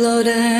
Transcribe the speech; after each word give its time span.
Floating 0.00 0.59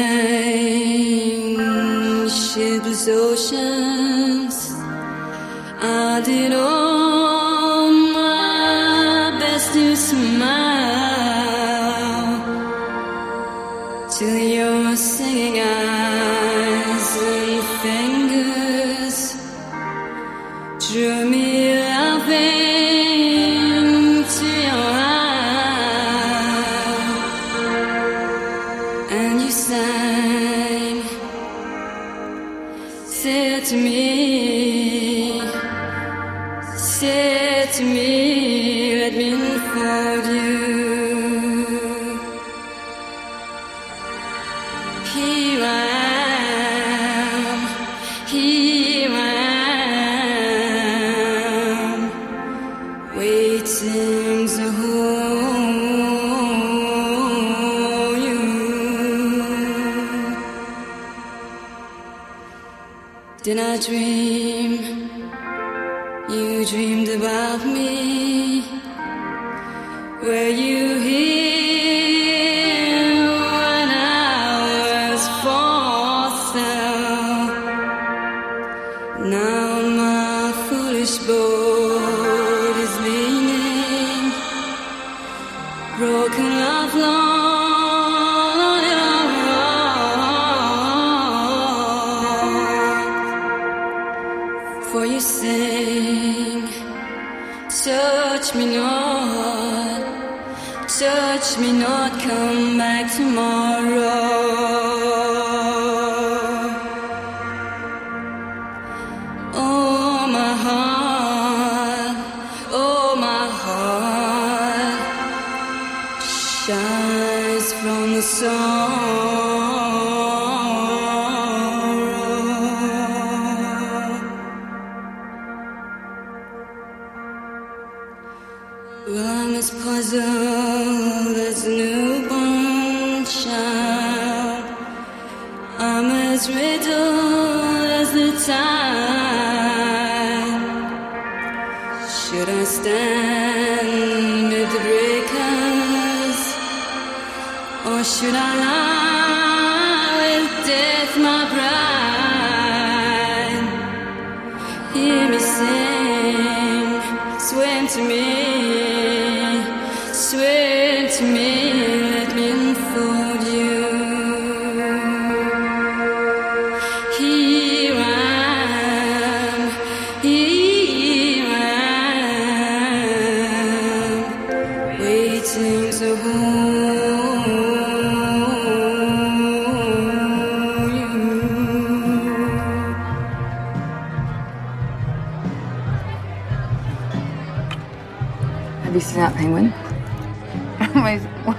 what? 191.01 191.57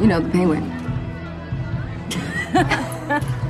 You 0.00 0.06
know 0.06 0.20
the 0.20 0.30
penguin. 0.30 0.72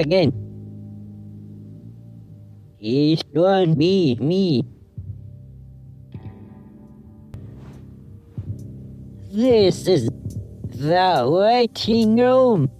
again. 0.00 0.32
It 2.80 3.22
won't 3.34 3.78
be 3.78 4.16
me. 4.20 4.64
This 9.32 9.86
is 9.86 10.08
the 10.64 11.28
waiting 11.30 12.16
room. 12.16 12.70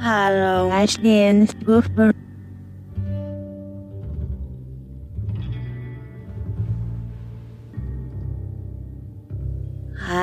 Hello, 0.00 0.70
Ashton 0.70 1.46
Spoofer. 1.46 2.27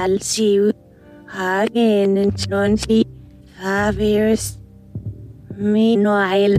I'll 0.05 0.19
see 0.19 0.53
you 0.53 0.71
again 1.33 2.15
in 2.15 2.29
25 2.29 3.99
years. 3.99 4.59
Meanwhile, 5.57 6.57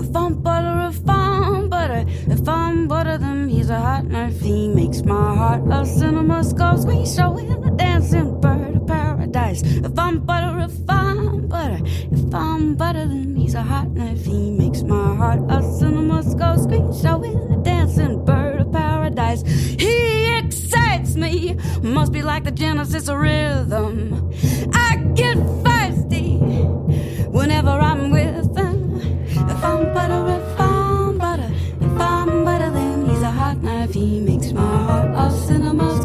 If 0.00 0.16
I'm 0.16 0.42
butter, 0.42 0.88
if 0.90 1.08
I'm 1.08 1.68
butter, 1.68 2.04
if 2.26 2.48
I'm 2.48 2.88
butter, 2.88 3.16
then 3.16 3.48
he's 3.48 3.70
a 3.70 3.78
hot 3.78 4.06
knife. 4.06 4.40
He 4.40 4.66
makes 4.66 5.02
my 5.02 5.36
heart 5.36 5.62
a 5.70 5.86
cinema 5.86 6.42
scope 6.42 6.80
screen 6.80 7.06
showing 7.06 7.52
a 7.52 7.70
dancing 7.76 8.40
bird 8.40 8.65
If 9.48 9.96
I'm 9.96 10.18
butter, 10.18 10.58
if 10.58 10.74
I'm 10.88 11.46
butter, 11.46 11.78
if 11.84 12.34
I'm 12.34 12.74
butter, 12.74 13.06
then 13.06 13.36
he's 13.36 13.54
a 13.54 13.62
hot 13.62 13.90
knife. 13.90 14.24
He 14.24 14.50
makes 14.50 14.82
my 14.82 15.14
heart 15.14 15.40
a 15.48 15.62
cinema 15.78 16.24
scope 16.24 16.58
screen 16.58 16.92
showing 16.92 17.38
a 17.52 17.62
dancing 17.62 18.24
bird 18.24 18.62
of 18.62 18.72
paradise. 18.72 19.42
He 19.42 20.36
excites 20.36 21.14
me, 21.14 21.56
must 21.80 22.10
be 22.10 22.22
like 22.22 22.42
the 22.42 22.50
genesis 22.50 23.08
rhythm. 23.08 24.32
I 24.72 24.96
get 25.14 25.36
feisty 25.36 26.40
whenever 27.30 27.70
I'm 27.70 28.10
with 28.10 28.56
him. 28.56 29.00
If 29.30 29.64
I'm 29.64 29.94
butter, 29.94 30.26
if 30.38 30.60
I'm 30.60 31.18
butter, 31.18 31.52
if 31.80 32.00
I'm 32.00 32.44
butter, 32.44 32.70
then 32.72 33.06
he's 33.06 33.22
a 33.22 33.30
hot 33.30 33.62
knife. 33.62 33.94
He 33.94 34.18
makes 34.18 34.50
my 34.50 34.76
heart 34.86 35.10
a 35.14 35.30
cinema 35.30 36.04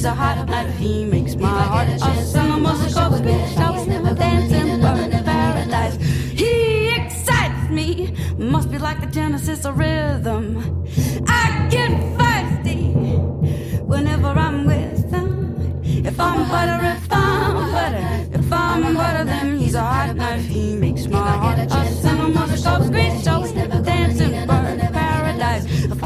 he's 0.00 0.06
a 0.06 0.14
hot 0.14 0.48
knife. 0.48 0.78
He 0.78 1.04
makes 1.04 1.34
my 1.34 1.48
heart 1.48 1.88
a 1.88 2.24
cinema 2.24 2.74
scope, 2.88 3.22
showing 3.54 4.02
the 4.02 4.14
dancing 4.14 4.80
bird 4.80 5.12
in 5.12 5.24
paradise. 5.24 5.96
He 6.32 6.88
excites 6.94 7.68
me, 7.70 8.14
must 8.38 8.70
be 8.70 8.78
like 8.78 9.00
the 9.00 9.08
genesis 9.08 9.66
of 9.66 9.78
rhythm. 9.78 10.44
I 11.26 11.68
get 11.70 11.90
feisty 12.16 12.94
whenever 13.84 14.28
I'm 14.28 14.64
with 14.64 15.10
him. 15.12 15.82
If 15.84 16.18
I'm 16.18 16.48
butter, 16.48 16.80
if 16.96 17.09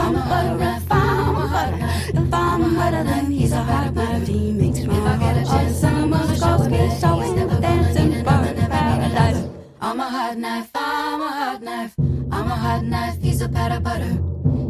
I'm 0.04 0.12
butter, 0.12 0.62
if 0.62 0.92
I'm 0.92 1.34
butter, 1.34 2.20
if 2.20 2.34
I'm 2.34 2.74
butter, 2.74 3.04
then 3.04 3.30
he's 3.30 3.52
a 3.52 3.62
hot 3.62 3.94
knife. 3.94 4.28
He 4.28 4.52
makes 4.52 4.84
my 4.84 4.94
heart 4.94 5.36
a 5.38 5.72
cinema 5.72 6.36
scope, 6.36 6.64
screech, 6.64 7.00
showing 7.00 7.36
the 7.36 7.58
dancing 7.58 8.22
bird 8.22 8.58
in 8.58 8.70
paradise. 8.70 9.48
I'm 9.80 10.00
a 10.00 10.04
hot 10.04 10.36
knife, 10.36 10.70
I'm 10.74 11.22
a 11.22 11.28
hot 11.28 11.62
knife. 11.62 11.94
I'm 11.98 12.46
a 12.46 12.54
hot 12.54 12.84
knife, 12.84 13.16
he's 13.22 13.40
a 13.40 13.48
pat 13.48 13.72
of 13.72 13.82
butter. 13.82 14.18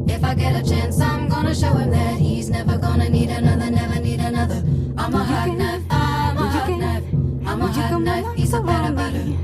If 0.07 0.23
I 0.23 0.35
get 0.37 0.55
a 0.55 0.63
chance, 0.69 1.01
I'm 1.01 1.29
gonna 1.29 1.53
show 1.53 1.73
him 1.75 1.91
that 1.91 2.17
he's 2.17 2.49
never 2.49 2.79
gonna 2.79 3.09
need 3.09 3.31
another, 3.31 3.71
never 3.71 4.01
need 4.01 4.21
another. 4.21 4.63
I'm 4.97 5.15
a 5.15 5.25
hot 5.25 5.49
knife, 5.49 5.83
I'm 5.91 6.37
a 6.39 6.49
hot 6.49 6.71
knife. 6.79 7.05
I'm 7.45 7.61
a 7.61 7.67
hot 7.67 8.01
knife, 8.01 8.37
he's 8.37 8.55
a 8.55 8.63
pat 8.63 8.91
of 8.91 8.97
butter. 8.97 9.44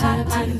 Then 0.00 0.48
he's 0.50 0.57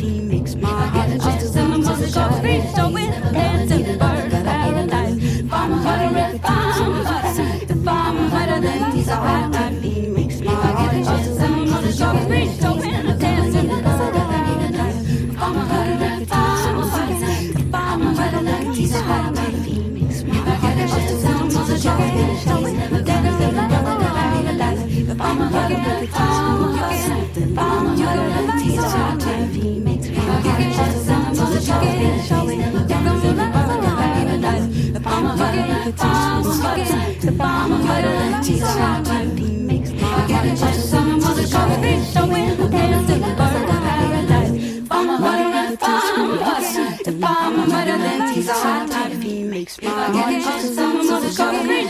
if 37.68 37.74
I'm 37.74 37.80
a 37.80 37.86
butter, 37.86 38.08
then 38.08 38.42
he's 38.44 38.62
a 38.62 38.66
hot 38.66 39.04
butter. 39.04 39.34
He 39.36 39.50
makes 39.60 39.90
my 39.92 40.00
heart 40.00 40.46
a 40.46 40.80
cinema 40.80 41.30
show, 41.36 41.68
showing 42.12 42.56
the 42.56 42.68
dancing 42.68 43.20
bird 43.20 43.56
in 43.56 43.78
paradise. 43.84 44.52
If 44.78 44.90
I'm 44.90 45.10
a 45.10 45.18
butter, 45.18 45.72
if 45.72 45.82
I'm 45.82 46.30
a 46.30 46.36
butter, 46.38 46.86
if 47.08 47.24
I'm 47.24 47.58
a 47.58 47.66
butter, 47.66 47.98
then 47.98 48.34
he's 48.34 48.48
a 48.48 48.52
hot 48.54 48.88
butter. 48.88 49.16
He 49.16 49.44
makes 49.44 49.82
my 49.82 49.88
heart 49.90 50.34
a 50.34 50.60
cinema 50.60 51.30
show, 51.30 51.48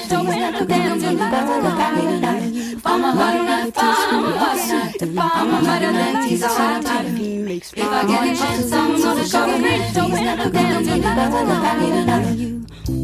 showing 0.09 0.53
the 0.53 0.65
dancing 0.67 1.19
bird 1.19 1.49
in 1.49 1.77
paradise. 1.79 2.47
If 2.73 2.87
I'm 2.87 3.05
a 3.05 3.13
butter, 3.15 3.69
if 3.69 3.79
I'm 3.79 4.25
a 4.25 4.33
butter, 4.35 4.83
if 5.01 5.19
I'm 5.19 5.55
a 5.55 5.61
butter, 5.63 5.93
then 5.93 6.29
he's 6.29 6.43
a 6.43 6.49
hot 6.49 6.83
butter. 6.83 7.09
He 7.11 7.39
makes 7.39 7.77
my 7.77 7.85
heart 7.85 8.29
a 8.29 8.63
cinema 8.63 8.99
show, 8.99 9.53
showing 9.95 10.39
the 10.39 10.51
dancing 10.51 11.03
bird 11.03 11.35
in 11.39 11.49
paradise. 11.63 12.98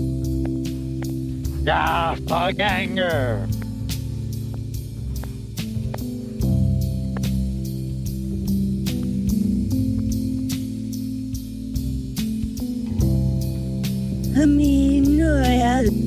Doppelganger. 1.64 3.48
Aminoya. 14.36 15.88
I 15.88 16.03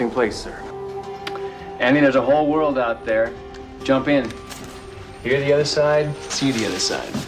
interesting 0.00 0.10
place, 0.10 0.36
sir. 0.36 0.56
Andy, 1.78 2.00
there's 2.00 2.16
a 2.16 2.22
whole 2.22 2.46
world 2.46 2.78
out 2.78 3.04
there. 3.04 3.32
Jump 3.84 4.08
in. 4.08 4.30
Hear 5.22 5.40
the 5.40 5.52
other 5.52 5.64
side, 5.64 6.14
see 6.30 6.50
the 6.52 6.66
other 6.66 6.78
side. 6.78 7.19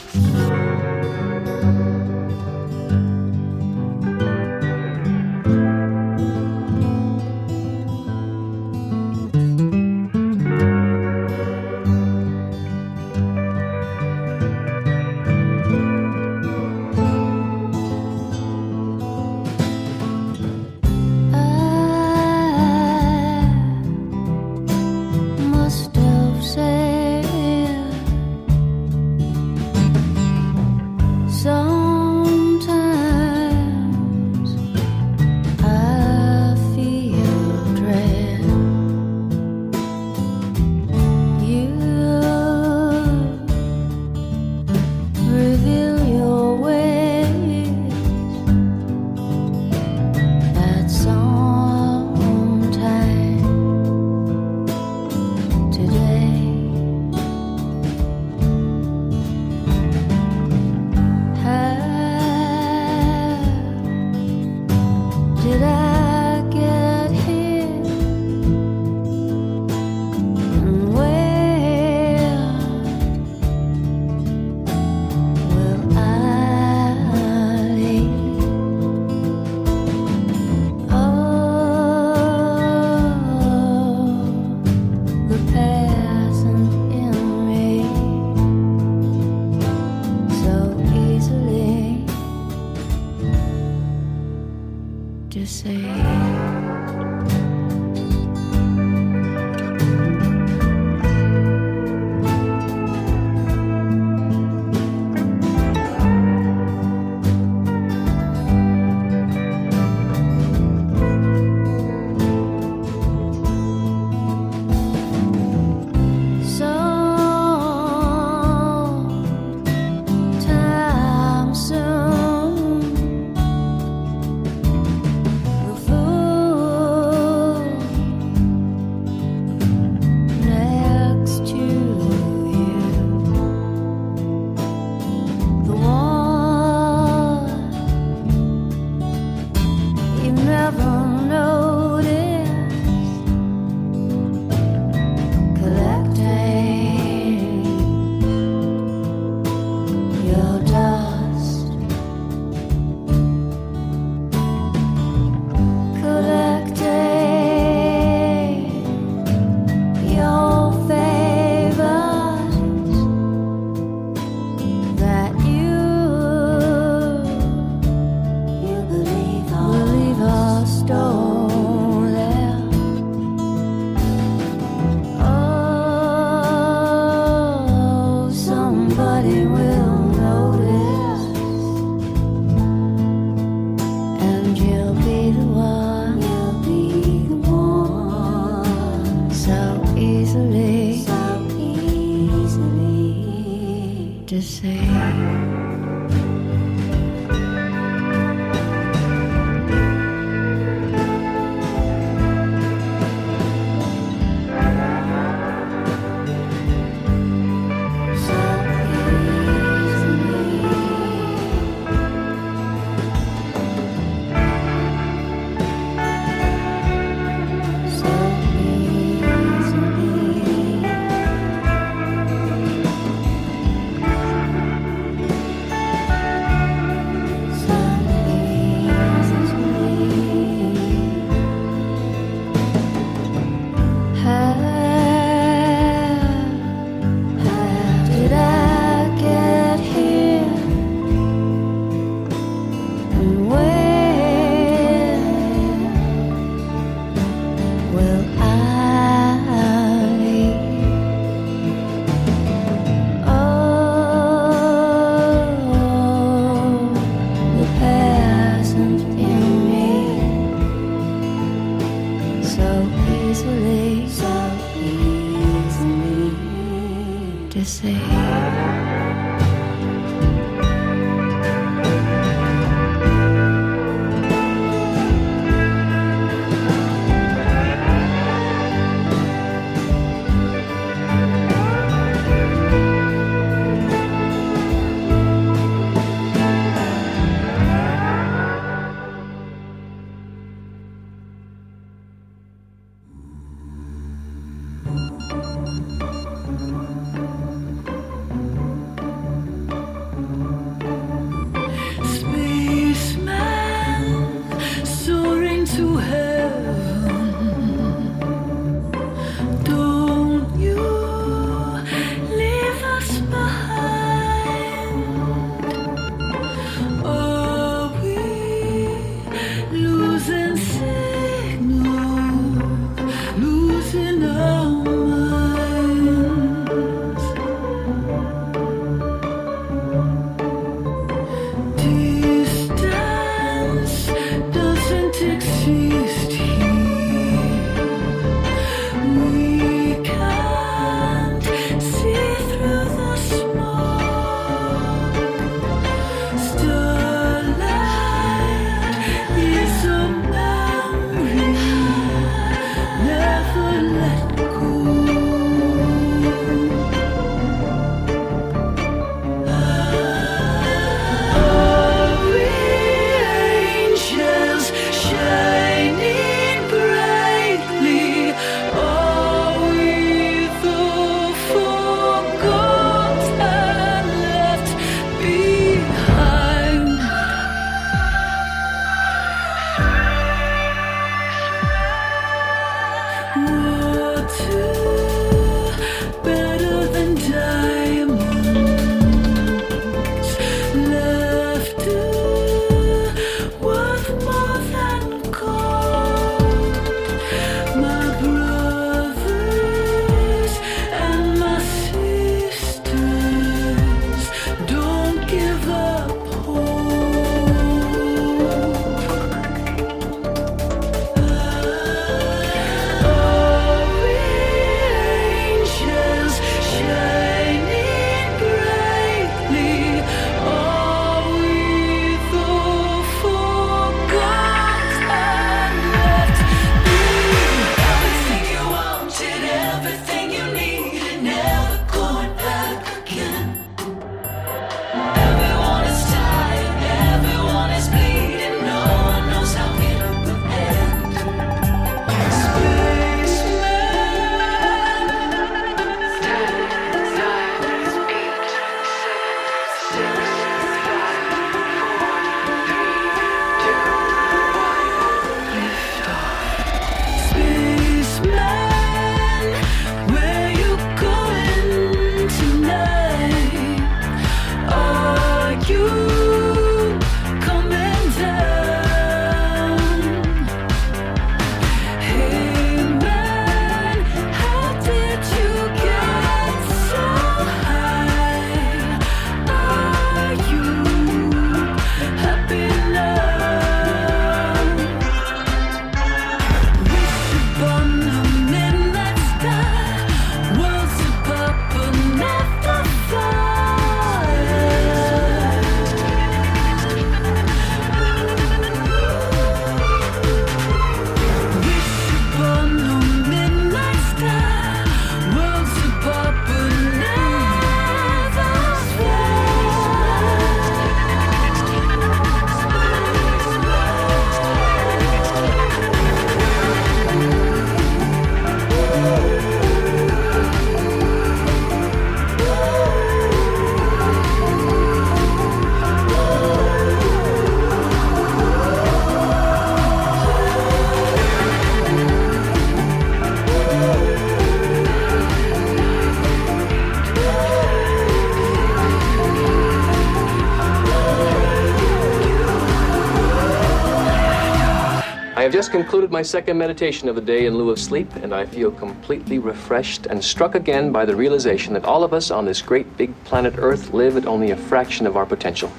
Concluded 545.72 546.12
my 546.12 546.20
second 546.20 546.58
meditation 546.58 547.08
of 547.08 547.14
the 547.14 547.20
day 547.22 547.46
in 547.46 547.56
lieu 547.56 547.70
of 547.70 547.78
sleep, 547.78 548.14
and 548.16 548.34
I 548.34 548.44
feel 548.44 548.70
completely 548.70 549.38
refreshed 549.38 550.04
and 550.04 550.22
struck 550.22 550.54
again 550.54 550.92
by 550.92 551.06
the 551.06 551.16
realization 551.16 551.72
that 551.72 551.86
all 551.86 552.04
of 552.04 552.12
us 552.12 552.30
on 552.30 552.44
this 552.44 552.60
great 552.60 552.94
big 552.98 553.10
planet 553.24 553.54
Earth 553.56 553.94
live 553.94 554.18
at 554.18 554.26
only 554.26 554.50
a 554.50 554.56
fraction 554.56 555.06
of 555.06 555.16
our 555.16 555.24
potential. 555.24 555.72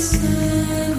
Christmas. 0.00 0.89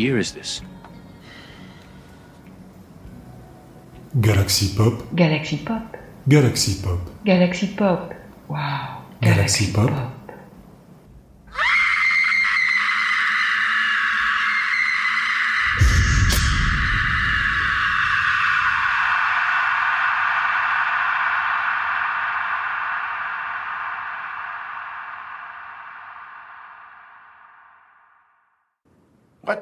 Year 0.00 0.18
is 0.18 0.32
this? 0.32 0.60
Galaxy 4.20 4.74
Pop, 4.76 4.94
Galaxy 5.14 5.58
Pop. 5.58 5.96
Galaxy 6.28 6.82
Pop, 6.82 7.00
Galaxy 7.24 7.68
Pop. 7.76 8.14
Wow. 8.48 9.02
Galaxy 9.20 9.72
Pop. 9.72 9.90
What 9.90 10.19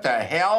the 0.09 0.25
hell? 0.25 0.58